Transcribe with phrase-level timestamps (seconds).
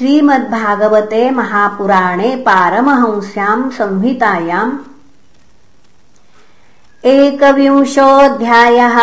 [0.00, 4.72] श्रीमद्भागवते महापुराणे पारमहंस्याम् संहितायाम्
[7.04, 8.98] एकविंशोऽध्यायः।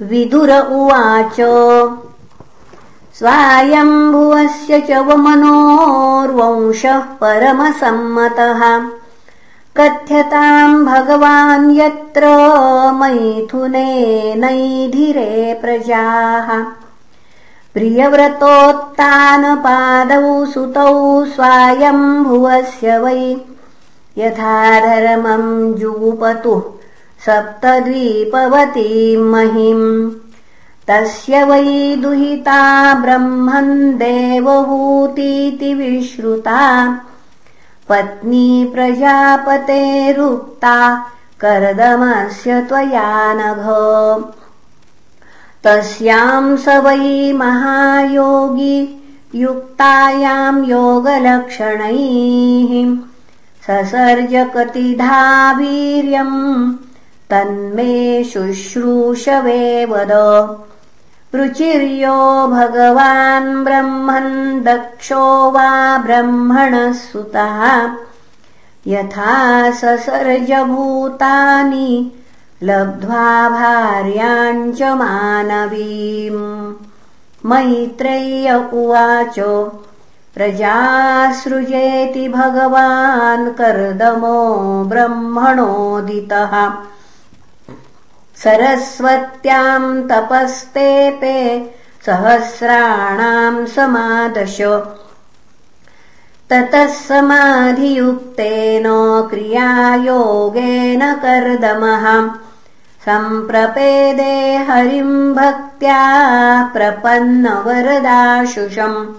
[0.00, 1.36] विदुर उवाच
[3.18, 8.88] स्वायम्भुवस्य च वमनोर्वंशः परमसम्मतः।
[9.76, 12.26] कथ्यताम् भगवान् यत्र
[12.92, 16.85] मैथुने नैधिरे प्रजाः
[17.76, 23.36] प्रियव्रतोत्तानपादौ सुतौ स्वायम्भुवस्य वै।
[24.18, 26.62] यथा धर्मम् जुगुपतुः
[27.26, 30.10] सप्तद्वीपवतीम् महिम्
[30.88, 36.94] तस्य वै दुहिता ब्रह्मन् देवहूतीति विश्रुता।
[37.88, 41.06] पत्नी प्रजापतेरुक्ता
[41.40, 43.66] कर्दमस्य त्वया नघ
[45.64, 49.02] तस्याम् स वै महायोगी
[49.34, 52.96] युक्तायाम् योगलक्षणैः
[53.66, 56.74] ससर्जकतिधा वीर्यम्
[57.30, 60.12] तन्मे शुश्रूषवे वद।
[61.34, 67.90] रुचिर्यो भगवान् ब्रह्मन् दक्षो वा ब्रह्मणः सुतः
[68.86, 72.12] यथा ससर्जभूतानि
[72.62, 76.74] लब्ध्वा भार्याम् च मानवीम्।
[77.46, 79.34] मैत्रेय्य उवाच
[80.34, 86.72] प्रजासृजेति भगवान् कर्दमो ब्रह्मणोदितः।
[88.36, 91.70] सरस्वत्याम् तपस्तेपे
[92.06, 94.60] सहस्राणाम् समादश।
[96.50, 98.84] ततः समाधियुक्तेन
[99.30, 102.30] क्रियायोगेन कर्दमः
[103.08, 106.00] सम्प्रपेदे हरिम् भक्त्या
[106.72, 109.14] प्रपन्नवरदाशुषम्।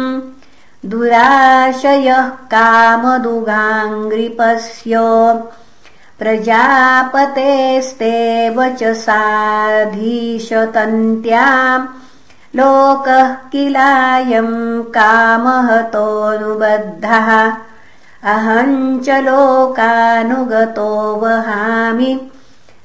[0.90, 4.94] दुराशयः कामदुगाङ्ग्रिपस्य
[6.20, 7.26] प्रजापतेस्तेव
[8.81, 10.29] च साधीशतन्त्याम्
[12.60, 17.52] लोकः किलायम् कामहतोऽनुबद्धः।
[18.25, 22.31] अहम् च लोकानुगतो वहामि।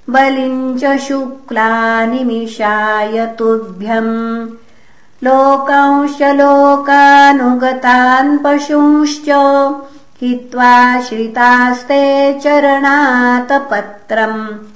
[0.10, 4.48] बलिम् च शुक्लानिमिषाय तुभ्यम्।
[5.24, 9.26] लोकांश लोकानुगतान् पशुंश्च
[10.22, 14.73] हित्वा श्रितास्ते चरणातपत्रम्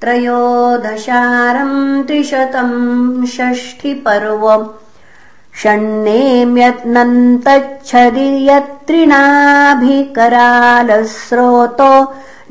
[0.00, 4.66] त्रयोदशारम् त्रिशतम् षष्ठिपर्व
[5.62, 8.48] षण्णेम्यत्नन्तच्छदि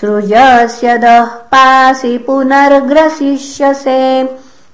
[0.00, 4.30] सृजस्य दः पासि पुनर्ग्रसिष्यसे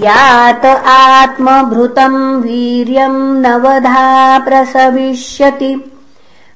[0.06, 0.66] यात
[0.96, 4.08] आत्मभृतम् वीर्यम् नवधा
[4.48, 5.72] प्रसविष्यति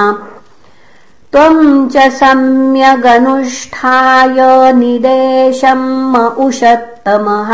[1.33, 7.51] त्वम् च सम्यगनुष्ठाय निदेशम् उषत्तमः।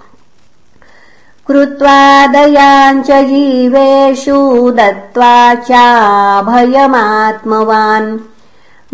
[1.47, 8.19] कृत्वा दयाम् च जीवेषु दत्त्वा चाभयमात्मवान्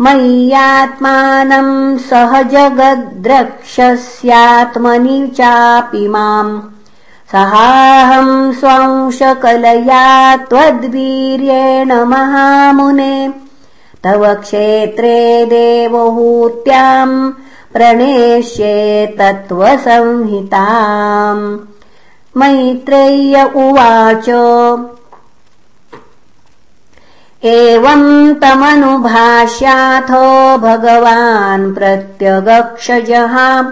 [0.00, 6.60] मय्यात्मानम् सह जगद्रक्षस्यात्मनि चापि माम्
[7.32, 13.34] सहाहम् स्वांशकलया त्वद्वीर्येण महामुने।
[14.04, 17.32] तव क्षेत्रे देवहूत्याम्
[17.72, 21.58] प्रणेष्ये तत्त्वसंहिताम्।
[22.36, 24.30] मैत्रेय्य उवाच
[27.44, 33.64] एवम् तमनुभाष्याथ भगवान् प्रत्यगक्षजः।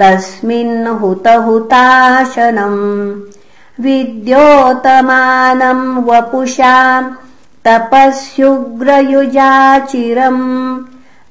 [0.00, 2.80] तस्मिन् हुतहुताशनम्
[3.84, 6.74] विद्योतमानम् वपुषा
[7.66, 10.44] तपस्युग्रयुजाचिरम्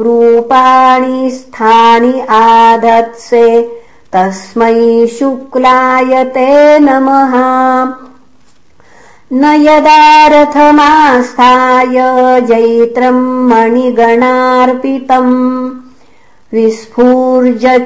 [0.00, 3.78] रूपाणि स्थानि आधत्से
[4.12, 7.34] तस्मै शुक्लाय ते नमः।
[9.32, 11.94] न यदा रथमास्थाय
[12.40, 15.85] जैत्रम् मणिगणार्पितम्
[16.56, 17.78] विस्फूर्जच्चण्डको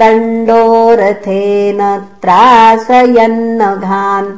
[0.00, 0.64] दण्डो
[1.00, 1.80] रथेन
[2.22, 4.30] त्रासयन्नघान्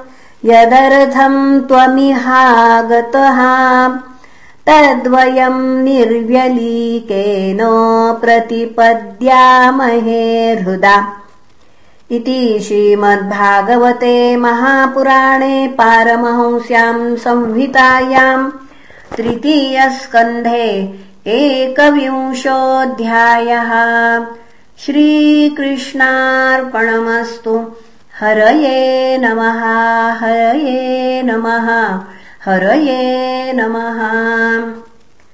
[0.45, 3.39] यदर्थम् त्वमिहागतः।
[4.67, 7.59] तद्वयम् निर्व्यलीकेन
[8.21, 11.13] प्रतिपद्यामहे हृदा।
[12.11, 18.51] इति श्रीमद्भागवते महापुराणे पारमहंस्याम् संहितायाम्
[19.17, 20.67] तृतीयस्कन्धे
[21.27, 23.71] एकविंशोऽध्यायः।
[24.77, 27.71] श्रीकृष्णार्पणमस्तु।
[28.19, 31.99] हरये नमः हरये नमः
[32.45, 33.99] हरये नमः